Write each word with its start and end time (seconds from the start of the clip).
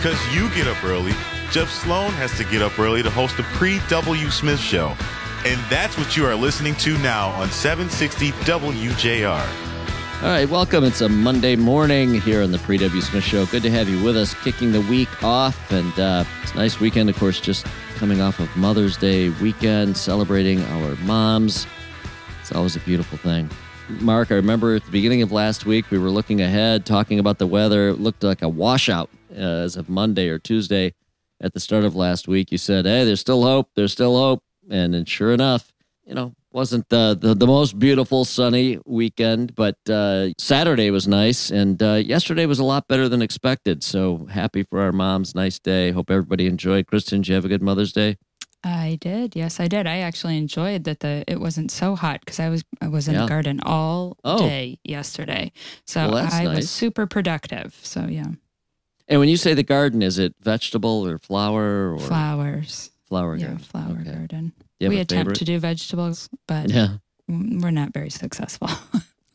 Because 0.00 0.34
you 0.34 0.48
get 0.54 0.66
up 0.66 0.82
early, 0.82 1.12
Jeff 1.52 1.70
Sloan 1.70 2.10
has 2.12 2.34
to 2.38 2.44
get 2.44 2.62
up 2.62 2.78
early 2.78 3.02
to 3.02 3.10
host 3.10 3.36
the 3.36 3.42
pre 3.42 3.80
W. 3.90 4.30
Smith 4.30 4.58
Show. 4.58 4.96
And 5.44 5.60
that's 5.68 5.98
what 5.98 6.16
you 6.16 6.24
are 6.24 6.34
listening 6.34 6.74
to 6.76 6.96
now 7.00 7.28
on 7.32 7.50
760 7.50 8.30
WJR. 8.30 10.22
All 10.22 10.28
right, 10.30 10.48
welcome. 10.48 10.84
It's 10.84 11.02
a 11.02 11.08
Monday 11.10 11.54
morning 11.54 12.18
here 12.18 12.42
on 12.42 12.50
the 12.50 12.56
Pre 12.60 12.78
W 12.78 13.02
Smith 13.02 13.24
Show. 13.24 13.44
Good 13.44 13.62
to 13.62 13.70
have 13.70 13.90
you 13.90 14.02
with 14.02 14.16
us, 14.16 14.32
kicking 14.42 14.72
the 14.72 14.80
week 14.80 15.22
off. 15.22 15.70
And 15.70 15.92
uh, 16.00 16.24
it's 16.42 16.52
a 16.52 16.56
nice 16.56 16.80
weekend, 16.80 17.10
of 17.10 17.18
course, 17.18 17.38
just 17.38 17.66
coming 17.96 18.22
off 18.22 18.40
of 18.40 18.48
Mother's 18.56 18.96
Day 18.96 19.28
weekend, 19.28 19.98
celebrating 19.98 20.62
our 20.62 20.96
moms. 21.04 21.66
It's 22.40 22.52
always 22.52 22.74
a 22.74 22.80
beautiful 22.80 23.18
thing. 23.18 23.50
Mark, 24.00 24.32
I 24.32 24.36
remember 24.36 24.76
at 24.76 24.84
the 24.86 24.90
beginning 24.90 25.20
of 25.20 25.30
last 25.30 25.66
week, 25.66 25.90
we 25.90 25.98
were 25.98 26.10
looking 26.10 26.40
ahead, 26.40 26.86
talking 26.86 27.18
about 27.18 27.36
the 27.36 27.46
weather. 27.46 27.90
It 27.90 28.00
looked 28.00 28.24
like 28.24 28.40
a 28.40 28.48
washout 28.48 29.10
uh, 29.30 29.64
as 29.64 29.76
of 29.76 29.88
Monday 29.88 30.28
or 30.28 30.38
Tuesday 30.38 30.94
at 31.40 31.54
the 31.54 31.60
start 31.60 31.84
of 31.84 31.94
last 31.96 32.28
week. 32.28 32.52
You 32.52 32.58
said, 32.58 32.84
hey, 32.86 33.04
there's 33.04 33.20
still 33.20 33.42
hope. 33.42 33.70
There's 33.74 33.92
still 33.92 34.16
hope. 34.16 34.42
And, 34.70 34.94
and 34.94 35.08
sure 35.08 35.32
enough, 35.32 35.72
you 36.04 36.14
know, 36.14 36.34
wasn't 36.52 36.88
the, 36.88 37.16
the, 37.20 37.34
the 37.34 37.46
most 37.46 37.78
beautiful 37.78 38.24
sunny 38.24 38.78
weekend, 38.84 39.54
but 39.54 39.76
uh, 39.88 40.30
Saturday 40.36 40.90
was 40.90 41.06
nice, 41.06 41.50
and 41.50 41.80
uh, 41.80 41.94
yesterday 41.94 42.44
was 42.44 42.58
a 42.58 42.64
lot 42.64 42.88
better 42.88 43.08
than 43.08 43.22
expected. 43.22 43.84
So 43.84 44.26
happy 44.26 44.64
for 44.64 44.80
our 44.80 44.90
moms. 44.90 45.32
Nice 45.34 45.60
day. 45.60 45.92
Hope 45.92 46.10
everybody 46.10 46.46
enjoyed. 46.46 46.86
Kristin, 46.86 47.18
did 47.18 47.28
you 47.28 47.34
have 47.36 47.44
a 47.44 47.48
good 47.48 47.62
Mother's 47.62 47.92
Day? 47.92 48.16
I 48.64 48.98
did. 49.00 49.36
Yes, 49.36 49.60
I 49.60 49.68
did. 49.68 49.86
I 49.86 49.98
actually 49.98 50.36
enjoyed 50.36 50.84
that 50.84 51.00
the 51.00 51.24
it 51.28 51.40
wasn't 51.40 51.70
so 51.70 51.94
hot 51.96 52.20
because 52.20 52.40
I 52.40 52.48
was 52.50 52.62
I 52.82 52.88
was 52.88 53.06
in 53.08 53.14
Yeah. 53.14 53.22
the 53.22 53.28
garden 53.28 53.60
all 53.62 54.18
Oh. 54.24 54.40
day 54.40 54.78
yesterday. 54.84 55.52
So 55.86 56.10
Well, 56.10 56.28
I 56.32 56.44
nice. 56.44 56.56
was 56.56 56.70
super 56.70 57.06
productive. 57.06 57.78
So 57.82 58.06
yeah, 58.06 58.26
And 59.10 59.18
when 59.20 59.28
you 59.28 59.36
say 59.36 59.52
the 59.54 59.62
garden, 59.64 60.00
is 60.02 60.18
it 60.18 60.34
vegetable 60.40 61.06
or 61.06 61.18
flower 61.18 61.92
or 61.94 61.98
flowers. 61.98 62.90
flower 63.08 63.36
Yeah, 63.36 63.46
garden? 63.48 63.64
flower 63.64 63.98
Okay. 64.00 64.12
garden. 64.12 64.52
We 64.80 64.86
attempt 65.00 65.10
favorite? 65.10 65.36
to 65.38 65.44
do 65.44 65.58
vegetables, 65.58 66.30
but 66.46 66.70
Yeah. 66.70 66.96
we're 67.28 67.70
not 67.72 67.92
very 67.92 68.10
successful. 68.10 68.70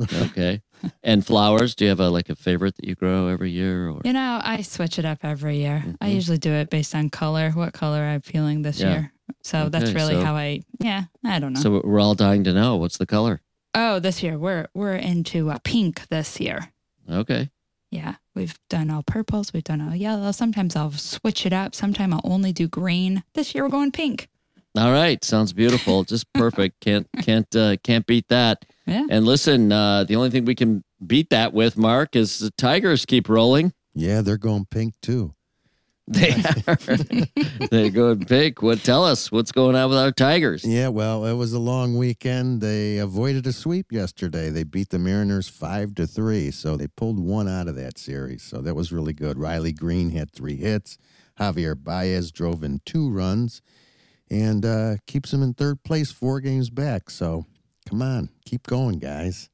Okay. 0.00 0.62
and 1.02 1.24
flowers? 1.24 1.74
Do 1.74 1.84
you 1.84 1.90
have 1.90 2.00
a 2.00 2.08
like 2.08 2.30
a 2.30 2.34
favorite 2.34 2.76
that 2.76 2.86
you 2.86 2.94
grow 2.94 3.26
every 3.28 3.50
year? 3.50 3.90
Or 3.90 4.00
you 4.06 4.14
know, 4.14 4.40
I 4.42 4.62
switch 4.62 4.98
it 4.98 5.04
up 5.04 5.18
every 5.22 5.58
year. 5.58 5.84
I 6.00 6.08
Mhm. 6.08 6.14
usually 6.14 6.38
do 6.38 6.50
it 6.50 6.70
based 6.70 6.94
on 6.94 7.10
color, 7.10 7.50
what 7.50 7.74
color 7.74 8.00
I'm 8.00 8.22
feeling 8.22 8.62
this 8.62 8.80
Yeah. 8.80 8.90
year. 8.92 9.12
So 9.42 9.68
that's 9.68 9.92
really 9.92 10.14
so- 10.14 10.24
how 10.24 10.34
I. 10.34 10.62
Yeah, 10.80 11.04
I 11.22 11.38
don't 11.40 11.52
know. 11.52 11.60
so 11.60 11.82
we're 11.84 12.00
all 12.00 12.14
dying 12.14 12.42
to 12.44 12.54
know 12.54 12.76
what's 12.76 12.96
the 12.96 13.04
color. 13.06 13.42
oh, 13.74 13.98
this 13.98 14.22
year 14.22 14.38
we're 14.38 14.66
we're 14.74 14.96
into 14.96 15.50
uh, 15.50 15.58
pink 15.62 16.08
this 16.08 16.40
year. 16.40 16.72
Okay. 17.10 17.50
Yeah, 17.92 18.14
we've 18.34 18.58
done 18.70 18.90
all 18.90 19.02
purples, 19.02 19.52
we've 19.52 19.62
done 19.62 19.82
all 19.82 19.94
yellow. 19.94 20.32
Sometimes 20.32 20.74
I'll 20.74 20.92
switch 20.92 21.44
it 21.44 21.52
up. 21.52 21.74
Sometimes 21.74 22.14
I'll 22.14 22.32
only 22.32 22.52
do 22.52 22.66
green. 22.66 23.22
This 23.34 23.54
year 23.54 23.64
we're 23.64 23.70
going 23.70 23.92
pink. 23.92 24.28
All 24.74 24.90
right, 24.90 25.22
sounds 25.22 25.52
beautiful. 25.52 26.02
Just 26.12 26.32
perfect. 26.32 26.80
Can't 26.80 27.06
can't 27.22 27.54
uh, 27.54 27.76
can't 27.84 28.06
beat 28.06 28.28
that. 28.28 28.64
Yeah. 28.86 29.06
And 29.10 29.26
listen, 29.26 29.70
uh, 29.70 30.04
the 30.04 30.16
only 30.16 30.30
thing 30.30 30.46
we 30.46 30.54
can 30.54 30.82
beat 31.06 31.28
that 31.30 31.52
with, 31.52 31.76
Mark, 31.76 32.16
is 32.16 32.38
the 32.38 32.50
Tigers 32.52 33.04
keep 33.04 33.28
rolling. 33.28 33.74
Yeah, 33.94 34.22
they're 34.22 34.38
going 34.38 34.64
pink 34.70 34.94
too. 35.02 35.34
They 36.12 36.34
are. 36.66 36.76
They're 37.70 37.90
going 37.90 38.18
big. 38.20 38.62
What? 38.62 38.82
Tell 38.82 39.04
us 39.04 39.32
what's 39.32 39.50
going 39.52 39.74
on 39.76 39.88
with 39.90 39.98
our 39.98 40.12
Tigers. 40.12 40.64
Yeah, 40.64 40.88
well, 40.88 41.24
it 41.24 41.34
was 41.34 41.52
a 41.52 41.58
long 41.58 41.96
weekend. 41.96 42.60
They 42.60 42.98
avoided 42.98 43.46
a 43.46 43.52
sweep 43.52 43.90
yesterday. 43.92 44.50
They 44.50 44.64
beat 44.64 44.90
the 44.90 44.98
Mariners 44.98 45.48
five 45.48 45.94
to 45.96 46.06
three, 46.06 46.50
so 46.50 46.76
they 46.76 46.86
pulled 46.88 47.18
one 47.18 47.48
out 47.48 47.68
of 47.68 47.76
that 47.76 47.98
series. 47.98 48.42
So 48.42 48.60
that 48.62 48.74
was 48.74 48.92
really 48.92 49.12
good. 49.12 49.38
Riley 49.38 49.72
Greene 49.72 50.10
had 50.10 50.30
three 50.30 50.56
hits. 50.56 50.98
Javier 51.40 51.74
Baez 51.82 52.30
drove 52.30 52.62
in 52.62 52.80
two 52.84 53.10
runs, 53.10 53.62
and 54.30 54.64
uh, 54.66 54.96
keeps 55.06 55.30
them 55.30 55.42
in 55.42 55.54
third 55.54 55.82
place, 55.82 56.12
four 56.12 56.40
games 56.40 56.68
back. 56.70 57.08
So 57.10 57.46
come 57.88 58.02
on, 58.02 58.28
keep 58.44 58.66
going, 58.66 58.98
guys. 58.98 59.48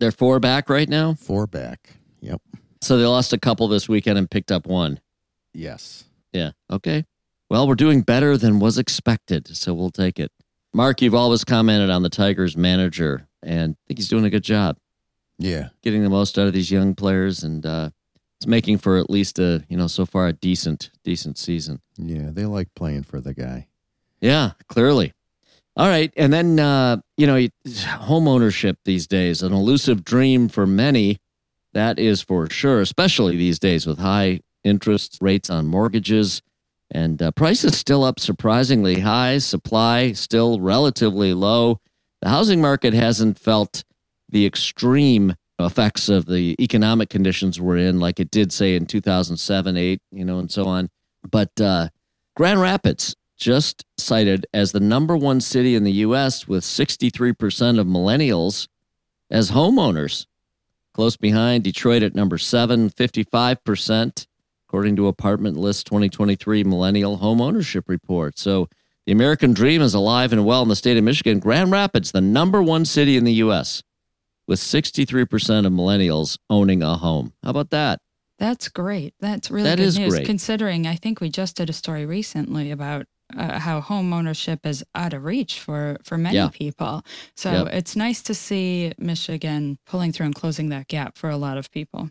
They're 0.00 0.12
four 0.12 0.38
back 0.40 0.68
right 0.70 0.88
now, 0.88 1.14
Four 1.14 1.46
back. 1.46 1.90
Yep. 2.20 2.40
so 2.82 2.96
they 2.98 3.04
lost 3.04 3.32
a 3.32 3.38
couple 3.38 3.66
this 3.68 3.88
weekend 3.88 4.16
and 4.18 4.30
picked 4.30 4.52
up 4.52 4.66
one. 4.66 5.00
Yes. 5.52 6.04
Yeah. 6.34 6.50
Okay. 6.70 7.04
Well, 7.48 7.66
we're 7.66 7.74
doing 7.76 8.02
better 8.02 8.36
than 8.36 8.58
was 8.58 8.76
expected, 8.76 9.56
so 9.56 9.72
we'll 9.72 9.90
take 9.90 10.18
it. 10.18 10.30
Mark, 10.74 11.00
you've 11.00 11.14
always 11.14 11.44
commented 11.44 11.88
on 11.88 12.02
the 12.02 12.08
Tigers 12.10 12.56
manager, 12.56 13.28
and 13.42 13.72
I 13.74 13.80
think 13.86 13.98
he's 13.98 14.08
doing 14.08 14.24
a 14.24 14.30
good 14.30 14.42
job. 14.44 14.76
Yeah. 15.38 15.68
getting 15.82 16.02
the 16.02 16.10
most 16.10 16.38
out 16.38 16.46
of 16.46 16.52
these 16.52 16.70
young 16.70 16.94
players 16.94 17.42
and 17.42 17.64
uh, 17.66 17.90
it's 18.38 18.46
making 18.46 18.78
for 18.78 18.98
at 18.98 19.10
least 19.10 19.38
a 19.40 19.64
you 19.68 19.76
know 19.76 19.88
so 19.88 20.06
far 20.06 20.28
a 20.28 20.32
decent 20.32 20.90
decent 21.02 21.38
season 21.38 21.80
Yeah. 21.96 22.28
They 22.32 22.44
like 22.46 22.68
playing 22.76 23.02
for 23.02 23.20
the 23.20 23.34
guy. 23.34 23.66
yeah 24.20 24.52
clearly 24.68 25.12
all 25.76 25.88
right 25.88 26.12
and 26.16 26.32
then 26.32 26.60
uh, 26.60 26.98
you 27.16 27.26
know 27.26 27.48
home 27.88 28.28
ownership 28.28 28.78
these 28.84 29.08
days 29.08 29.42
an 29.42 29.52
elusive 29.52 30.04
dream 30.04 30.48
for 30.48 30.68
many 30.68 31.18
that 31.72 31.98
is 31.98 32.22
for 32.22 32.48
sure 32.48 32.80
especially 32.80 33.36
these 33.36 33.58
days 33.58 33.86
with 33.88 33.98
high 33.98 34.38
interest 34.64 35.18
rates 35.20 35.50
on 35.50 35.66
mortgages 35.66 36.42
and 36.90 37.22
uh, 37.22 37.30
prices 37.32 37.76
still 37.76 38.04
up 38.04 38.18
surprisingly 38.18 39.00
high 39.00 39.38
supply 39.38 40.12
still 40.12 40.60
relatively 40.60 41.32
low 41.34 41.78
the 42.22 42.30
housing 42.30 42.60
market 42.60 42.94
hasn't 42.94 43.38
felt 43.38 43.84
the 44.30 44.46
extreme 44.46 45.34
effects 45.58 46.08
of 46.08 46.26
the 46.26 46.56
economic 46.60 47.08
conditions 47.08 47.60
we're 47.60 47.76
in, 47.76 48.00
like 48.00 48.18
it 48.18 48.30
did 48.30 48.52
say 48.52 48.74
in 48.74 48.86
2007, 48.86 49.76
8, 49.76 50.00
you 50.10 50.24
know, 50.24 50.38
and 50.38 50.50
so 50.50 50.64
on. 50.64 50.88
But 51.30 51.60
uh, 51.60 51.88
Grand 52.36 52.60
Rapids 52.60 53.14
just 53.36 53.84
cited 53.98 54.46
as 54.54 54.72
the 54.72 54.80
number 54.80 55.16
one 55.16 55.40
city 55.40 55.74
in 55.74 55.84
the 55.84 55.92
U.S. 55.92 56.48
with 56.48 56.64
63% 56.64 57.78
of 57.78 57.86
millennials 57.86 58.68
as 59.30 59.50
homeowners. 59.50 60.26
Close 60.94 61.16
behind 61.16 61.64
Detroit 61.64 62.02
at 62.02 62.14
number 62.14 62.38
seven, 62.38 62.88
55%, 62.88 64.26
according 64.74 64.96
to 64.96 65.06
Apartment 65.06 65.56
List 65.56 65.86
2023 65.86 66.64
Millennial 66.64 67.18
Home 67.18 67.40
Ownership 67.40 67.84
Report. 67.88 68.36
So 68.36 68.68
the 69.06 69.12
American 69.12 69.52
dream 69.52 69.80
is 69.80 69.94
alive 69.94 70.32
and 70.32 70.44
well 70.44 70.62
in 70.62 70.68
the 70.68 70.74
state 70.74 70.96
of 70.96 71.04
Michigan. 71.04 71.38
Grand 71.38 71.70
Rapids, 71.70 72.10
the 72.10 72.20
number 72.20 72.60
one 72.60 72.84
city 72.84 73.16
in 73.16 73.22
the 73.24 73.34
U.S 73.34 73.82
with 74.46 74.58
63% 74.58 75.64
of 75.64 75.72
millennials 75.72 76.36
owning 76.50 76.82
a 76.82 76.96
home. 76.98 77.32
How 77.42 77.48
about 77.50 77.70
that? 77.70 77.98
That's 78.38 78.68
great. 78.68 79.14
That's 79.18 79.50
really 79.50 79.70
That 79.70 79.78
good 79.78 79.84
is 79.86 79.98
news. 79.98 80.10
great. 80.12 80.26
Considering 80.26 80.86
I 80.86 80.96
think 80.96 81.20
we 81.22 81.30
just 81.30 81.56
did 81.56 81.70
a 81.70 81.72
story 81.72 82.04
recently 82.04 82.70
about 82.70 83.06
uh, 83.34 83.58
how 83.58 83.80
home 83.80 84.12
ownership 84.12 84.66
is 84.66 84.84
out 84.94 85.14
of 85.14 85.24
reach 85.24 85.60
for 85.60 85.96
for 86.04 86.18
many 86.18 86.34
Yeah. 86.36 86.48
people. 86.52 87.02
So 87.36 87.50
Yep. 87.64 87.68
it's 87.74 87.96
nice 87.96 88.20
to 88.22 88.34
see 88.34 88.92
Michigan 88.98 89.78
pulling 89.86 90.12
through 90.12 90.26
and 90.26 90.34
closing 90.34 90.68
that 90.70 90.88
gap 90.88 91.16
for 91.16 91.30
a 91.30 91.38
lot 91.38 91.56
of 91.56 91.70
people. 91.70 92.10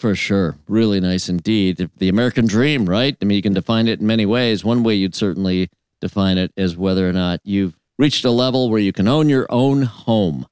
For 0.00 0.14
sure. 0.14 0.56
Really 0.66 0.98
nice 0.98 1.28
indeed. 1.28 1.90
The 1.98 2.08
American 2.08 2.46
dream, 2.46 2.86
right? 2.88 3.14
I 3.20 3.24
mean, 3.26 3.36
you 3.36 3.42
can 3.42 3.52
define 3.52 3.86
it 3.86 4.00
in 4.00 4.06
many 4.06 4.24
ways. 4.24 4.64
One 4.64 4.82
way 4.82 4.94
you'd 4.94 5.14
certainly 5.14 5.68
define 6.00 6.38
it 6.38 6.52
is 6.56 6.74
whether 6.74 7.06
or 7.06 7.12
not 7.12 7.40
you've 7.44 7.78
reached 7.98 8.24
a 8.24 8.30
level 8.30 8.70
where 8.70 8.80
you 8.80 8.94
can 8.94 9.06
own 9.06 9.28
your 9.28 9.46
own 9.50 9.82
home. 9.82 10.46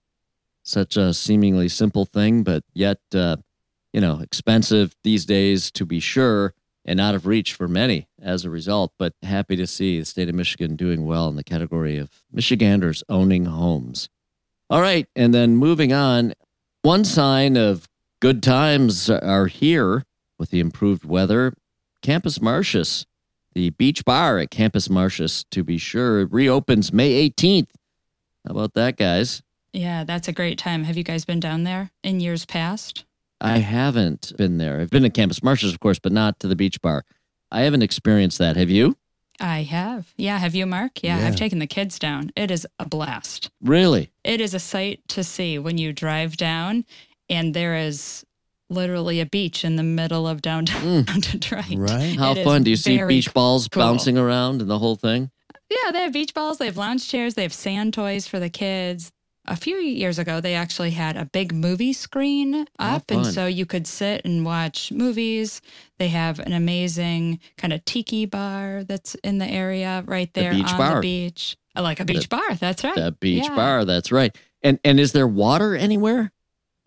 Such 0.62 0.98
a 0.98 1.14
seemingly 1.14 1.70
simple 1.70 2.04
thing, 2.04 2.42
but 2.42 2.62
yet, 2.75 2.98
uh, 3.14 3.38
you 3.94 4.03
know, 4.03 4.20
expensive 4.20 4.94
these 5.03 5.25
days 5.25 5.70
to 5.70 5.86
be 5.86 5.98
sure 5.98 6.53
and 6.84 7.00
out 7.00 7.15
of 7.15 7.26
reach 7.26 7.54
for 7.54 7.69
many 7.69 8.06
as 8.20 8.44
a 8.44 8.50
result. 8.50 8.92
But 8.98 9.15
happy 9.22 9.56
to 9.56 9.66
see 9.66 9.98
the 9.98 10.04
state 10.04 10.28
of 10.28 10.34
Michigan 10.34 10.76
doing 10.76 11.06
well 11.06 11.26
in 11.30 11.36
the 11.36 11.42
category 11.42 11.97
of 11.97 12.10
Michiganders 12.30 13.03
owning 13.09 13.47
homes. 13.47 14.10
All 14.69 14.82
right. 14.82 15.09
And 15.16 15.32
then 15.32 15.56
moving 15.56 15.94
on, 15.94 16.34
one 16.83 17.06
sign 17.06 17.56
of 17.56 17.88
good 18.20 18.42
times 18.42 19.09
are 19.10 19.47
here 19.47 20.04
with 20.38 20.50
the 20.50 20.60
improved 20.60 21.04
weather. 21.04 21.54
Campus 22.03 22.41
Martius, 22.41 23.06
the 23.54 23.70
beach 23.70 24.04
bar 24.04 24.38
at 24.38 24.50
Campus 24.50 24.88
Martius, 24.88 25.44
to 25.50 25.65
be 25.65 25.78
sure, 25.78 26.26
reopens 26.26 26.92
May 26.92 27.28
18th. 27.28 27.68
How 28.47 28.53
about 28.53 28.74
that, 28.74 28.97
guys? 28.97 29.42
Yeah, 29.72 30.04
that's 30.04 30.28
a 30.28 30.32
great 30.32 30.59
time. 30.59 30.84
Have 30.84 30.97
you 30.97 31.04
guys 31.04 31.24
been 31.24 31.41
down 31.41 31.65
there 31.65 31.91
in 32.03 32.20
years 32.20 32.44
past? 32.47 33.04
I 33.41 33.59
haven't 33.59 34.32
been 34.36 34.59
there. 34.59 34.80
I've 34.80 34.91
been 34.91 35.03
to 35.03 35.10
Campus 35.10 35.42
Martius, 35.42 35.72
of 35.72 35.80
course, 35.80 35.98
but 35.98 36.12
not 36.12 36.41
to 36.41 36.48
the 36.48 36.56
beach 36.56 36.80
bar. 36.80 37.04
I 37.50 37.62
haven't 37.62 37.82
experienced 37.82 38.38
that. 38.38 38.56
Have 38.56 38.70
you? 38.70 38.97
I 39.41 39.62
have. 39.62 40.12
Yeah, 40.16 40.38
have 40.38 40.54
you, 40.56 40.66
Mark? 40.66 41.03
Yeah, 41.04 41.18
Yeah. 41.20 41.28
I've 41.28 41.36
taken 41.36 41.60
the 41.60 41.66
kids 41.66 41.98
down. 41.98 42.32
It 42.34 42.50
is 42.50 42.66
a 42.80 42.88
blast. 42.88 43.50
Really? 43.62 44.10
It 44.24 44.41
is 44.41 44.54
a 44.54 44.59
sight 44.59 45.00
to 45.09 45.22
see 45.22 45.59
when 45.59 45.78
you 45.78 45.92
drive 45.92 46.36
down, 46.36 46.84
and 47.28 47.54
there 47.54 47.77
is 47.77 48.25
literally 48.71 49.21
a 49.21 49.27
beach 49.27 49.65
in 49.65 49.77
the 49.77 49.83
middle 49.83 50.28
of 50.28 50.42
downtown 50.42 51.04
hmm. 51.04 51.21
Detroit. 51.21 51.65
Right? 51.77 52.16
How 52.19 52.33
It 52.33 52.39
is 52.39 52.45
fun? 52.45 52.63
Do 52.63 52.71
you 52.71 52.77
see 52.77 53.03
beach 53.04 53.33
balls 53.33 53.69
cool. 53.69 53.83
bouncing 53.83 54.19
around 54.19 54.60
and 54.60 54.71
the 54.71 54.78
whole 54.78 54.97
thing? 54.97 55.30
Yeah, 55.71 55.91
they 55.92 56.01
have 56.03 56.13
beach 56.13 56.34
balls, 56.34 56.59
they 56.59 56.66
have 56.66 56.77
lounge 56.77 57.09
chairs, 57.09 57.34
they 57.34 57.42
have 57.42 57.53
sand 57.53 57.95
toys 57.95 58.27
for 58.27 58.39
the 58.39 58.48
kids. 58.51 59.10
a 59.47 59.57
few 59.57 59.77
years 59.77 60.19
ago, 60.19 60.41
they 60.42 60.54
actually 60.54 60.91
had 60.91 61.16
a 61.16 61.25
big 61.25 61.54
movie 61.54 61.95
screen 61.95 62.66
up. 62.78 63.10
and 63.10 63.25
so 63.25 63.47
you 63.47 63.65
could 63.65 63.86
sit 63.86 64.22
and 64.27 64.45
watch 64.45 64.92
movies. 64.92 65.63
They 65.98 66.09
have 66.09 66.39
an 66.39 66.53
amazing 66.53 67.41
kind 67.57 67.72
of 67.72 67.83
tiki 67.86 68.27
bar 68.27 68.84
that's 68.84 69.15
in 69.25 69.39
the 69.39 69.47
area 69.47 70.04
right 70.07 70.30
The 70.34 70.41
there 70.42 70.53
beach 70.53 70.72
on 70.72 70.77
bar. 70.78 70.95
the 70.97 71.01
beach. 71.01 71.57
I 71.75 71.80
like 71.80 72.01
a 72.01 72.04
beach 72.04 72.28
bar. 72.28 72.54
That's 72.57 72.84
right. 72.84 72.95
The 72.95 73.13
beach 73.13 73.45
Yeah. 73.45 73.57
bar. 73.57 73.84
That's 73.86 74.13
right. 74.13 74.36
And 74.63 74.78
and 74.84 75.01
is 75.01 75.13
there 75.13 75.27
water 75.28 75.75
anywhere? 75.75 76.30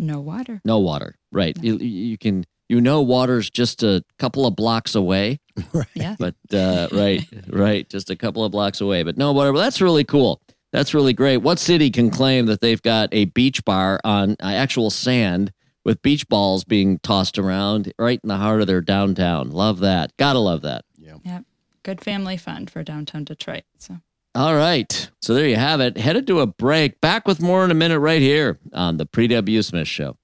No 0.02 0.20
water. 0.20 0.62
No 0.66 0.80
water. 0.80 1.16
Right. 1.32 1.56
You 1.62 1.78
you 1.78 2.18
can 2.18 2.44
you 2.68 2.82
know 2.82 3.02
water's 3.02 3.50
just 3.50 3.84
a 3.84 4.04
couple 4.18 4.48
of 4.48 4.56
blocks 4.56 4.96
away. 4.96 5.40
right. 5.74 5.88
Yeah. 5.94 6.16
But 6.18 6.36
uh, 6.52 6.88
right, 6.92 7.24
right, 7.48 7.88
just 7.88 8.10
a 8.10 8.16
couple 8.16 8.44
of 8.44 8.52
blocks 8.52 8.82
away. 8.82 9.04
But 9.04 9.16
no, 9.18 9.32
water. 9.32 9.52
whatever. 9.52 9.64
That's 9.64 9.80
really 9.80 10.04
cool. 10.04 10.42
That's 10.72 10.94
really 10.94 11.14
great. 11.14 11.38
What 11.38 11.60
city 11.60 11.92
can 11.92 12.10
claim 12.10 12.48
that 12.48 12.62
they've 12.62 12.82
got 12.82 13.10
a 13.12 13.26
beach 13.26 13.64
bar 13.64 14.00
on 14.04 14.32
uh, 14.42 14.48
actual 14.48 14.90
sand 14.90 15.52
with 15.84 16.02
beach 16.02 16.28
balls 16.30 16.64
being 16.64 16.98
tossed 17.00 17.38
around 17.38 17.94
right 18.00 18.20
in 18.24 18.28
the 18.28 18.38
heart 18.38 18.62
of 18.62 18.68
their 18.68 18.82
downtown? 18.82 19.52
Love 19.52 19.80
that. 19.80 20.14
Gotta 20.18 20.40
love 20.40 20.64
that. 20.64 20.84
Yeah. 20.98 21.18
Yep. 21.24 21.46
Good 21.84 22.02
family 22.02 22.38
fun 22.38 22.66
for 22.68 22.82
downtown 22.84 23.24
Detroit. 23.24 23.64
So. 23.78 23.98
All 24.34 24.56
right. 24.56 25.10
So 25.22 25.34
there 25.34 25.48
you 25.48 25.58
have 25.58 25.82
it. 25.82 25.98
Headed 25.98 26.26
to 26.28 26.40
a 26.40 26.48
break. 26.48 27.02
Back 27.02 27.28
with 27.28 27.42
more 27.42 27.66
in 27.66 27.72
a 27.72 27.76
minute 27.76 28.00
right 28.00 28.22
here 28.22 28.60
on 28.74 28.98
the 28.98 29.06
Pre 29.06 29.28
W. 29.28 29.62
Smith 29.62 29.88
Show. 29.88 30.18